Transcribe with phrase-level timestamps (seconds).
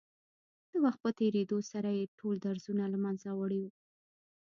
[0.69, 3.65] د وخت په تېرېدو سره يې ټول درځونه له منځه وړي.